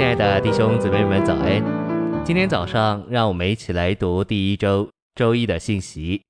[0.00, 1.62] 亲爱的弟兄姊妹们，早安！
[2.24, 6.22] 今天早上，让我们一起来读第一周周一的信息。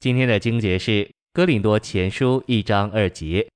[0.00, 1.04] 今天的经节是
[1.34, 3.46] 《哥林多前书》一章二节，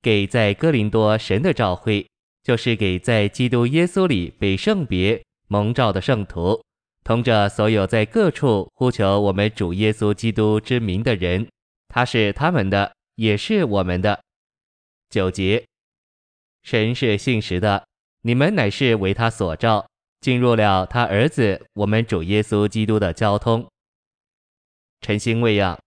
[0.00, 2.06] 给在哥林多神的召会，
[2.42, 6.64] 就是给在基督耶稣里被圣别蒙召的圣徒，
[7.04, 11.46] 同着所有在各处呼求我们主耶稣基督之名的人，
[11.88, 14.18] 他是他们的，也是我们的。
[15.10, 15.66] 九节，
[16.62, 17.84] 神是信实的。
[18.22, 19.86] 你们乃是为他所召，
[20.20, 23.66] 进入了他儿子我们主耶稣基督的交通。
[25.00, 25.78] 晨星喂养，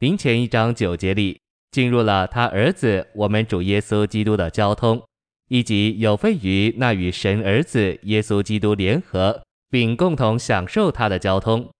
[0.00, 1.40] 林前一章九节里
[1.70, 5.02] 进入了他儿子我们主耶稣基督的交通，
[5.48, 11.70] 以及有份于那与神儿子耶稣基督联合，并共同享受他的交通。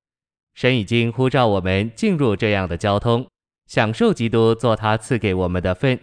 [0.54, 3.28] 神已经呼召我们进入这样的交通，
[3.66, 6.00] 享受基督做他赐给我们的份。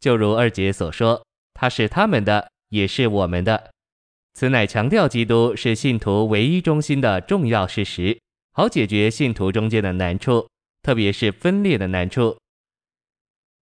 [0.00, 2.48] 就如二姐所说，他是他们的。
[2.76, 3.70] 也是我们的，
[4.34, 8.20] 此乃强调基督是信徒唯一中心的重要事实，
[8.52, 10.46] 好解决信徒中间的难处，
[10.82, 12.36] 特别是分裂的难处。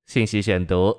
[0.07, 0.99] 信息选读：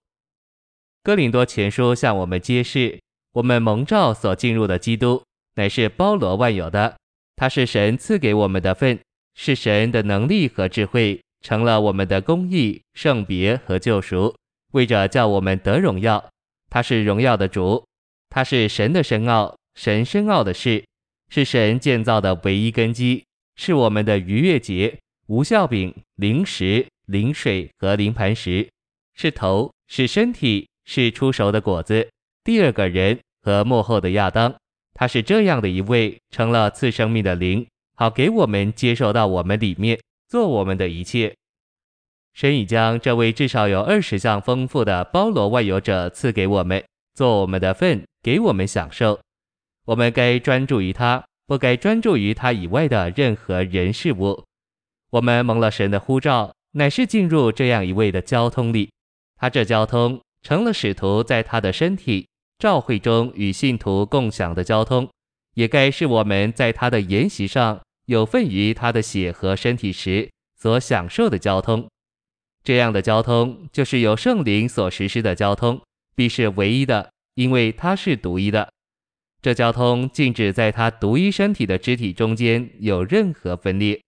[1.04, 3.02] 哥林多前书向我们揭示，
[3.34, 5.22] 我们蒙召所进入的基督，
[5.56, 6.96] 乃是包罗万有的，
[7.36, 8.98] 他是神赐给我们的份，
[9.34, 14.34] 是神的能力和智慧，成了我们的公义、圣别和救赎，
[14.72, 16.30] 为着叫我们得荣耀，
[16.70, 17.86] 他是荣耀的主。
[18.36, 20.84] 它是神的深奥，神深奥的事，
[21.30, 23.24] 是神建造的唯一根基，
[23.56, 28.68] 是我们的逾越节、无酵饼、灵食、灵水和灵磐石，
[29.14, 32.10] 是头，是身体，是出熟的果子，
[32.44, 34.54] 第二个人和幕后的亚当。
[34.94, 39.98] 他是这样的一位，成了赐生命的灵，好给我们接受到我们里面，
[40.28, 41.34] 做我们的一切。
[42.34, 46.84] 神已将这位至少有二十项丰富的包罗万有者赐给我们。
[47.14, 49.20] 做我们的份，给我们享受。
[49.86, 54.44] 我们该专注于他，不该专注于他以外的任何人事物。
[55.12, 58.90] 我们蒙了神的呼召，乃是进入这样一位的交通里。
[59.36, 62.28] 他这交通成了使徒在他的身体
[62.58, 65.08] 召会中与信徒共享的交通，
[65.54, 71.88] 也该是我们在他的筵席上有份于他的血和身体时所享受的交通。
[72.64, 75.80] 这样的交通就是由圣灵所实施的交通。
[76.18, 78.70] 必是唯一的，因为他是独一的。
[79.42, 84.02] 这交通禁止在他独一身体的肢体中间有任何分裂。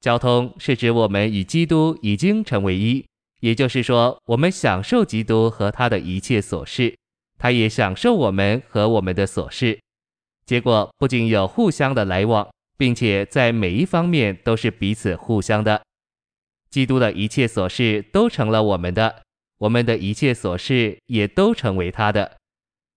[0.00, 3.06] 交通是指我们与基督已经成为一，
[3.40, 6.94] 也就是说，我们享受基督和他的一切所事，
[7.38, 9.80] 他也享受我们和我们的所事。
[10.44, 12.46] 结果不仅有互相的来往，
[12.76, 15.82] 并且在每一方面都是彼此互相的。
[16.68, 19.22] 基督的一切琐事都成了我们的。
[19.58, 22.36] 我们的一切琐事也都成为他的。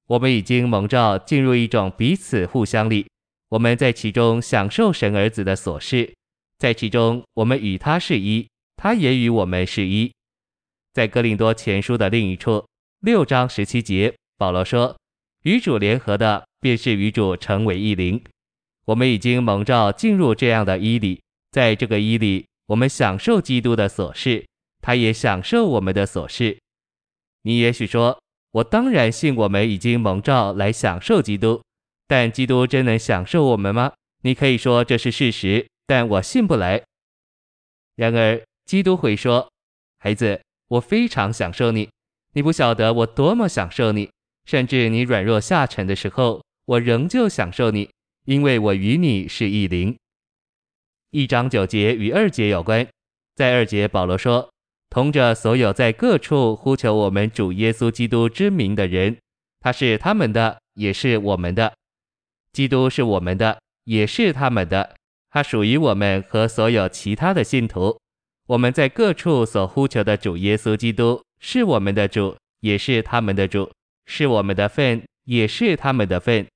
[0.08, 3.08] 我们已经蒙召进入一种彼此互相里，
[3.50, 6.14] 我们在其中享受神儿子的所事，
[6.58, 10.12] 在其中我们与他是一，他也与我们是一。
[10.94, 12.66] 在哥林多前书的另一处
[13.02, 14.98] 六章十七节，保罗说
[15.44, 18.24] ：“与主联合的，便是与主成为一灵。”
[18.86, 24.46] 我们已经蒙召进入这样的一里，在这个一里，我们享受基督的琐事。
[24.88, 26.58] 他也享受我们的所事。
[27.42, 28.18] 你也许说，
[28.52, 31.62] 我当然信我们已经蒙召来享受基督，
[32.08, 33.92] 但基督真能享受我们吗？
[34.22, 36.82] 你可以说这是事实，但我信不来。
[37.98, 39.52] 然而，基督会说
[40.00, 41.90] ：“孩子，我非常享受你，
[42.32, 44.10] 你不晓得我多么享受你，
[44.46, 47.90] 甚至你软弱下沉的时候，我仍旧享受你，
[48.24, 49.98] 因为我与你是一灵。”
[51.12, 52.88] 一章九节与二节有关，
[53.36, 54.50] 在二节保罗说。
[54.90, 59.18] 同着所有在各处呼求我们主耶稣基督之名的人，
[59.60, 61.74] 他是他们的，也是我们的。
[62.54, 64.96] 基督是我们的，也是他们的。
[65.30, 68.00] 他属于我们和所有其他的信徒。
[68.48, 73.70] 我们在各处所呼求的主耶稣基督是我们的主，也是他们的主，
[74.06, 76.48] 是我们的份，也是他们的份。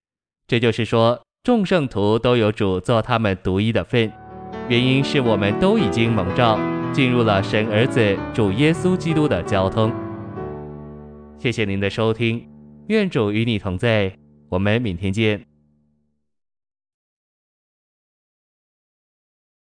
[0.48, 4.12] 这就是说，众圣徒都有主做他们独一的份，
[4.70, 6.58] 原因是我们都已经蒙召。
[6.94, 9.92] 进入了神儿子主耶稣基督的交通。
[11.38, 12.48] 谢谢您的收听，
[12.88, 14.14] 愿主与你同在，
[14.50, 15.51] 我们明天见。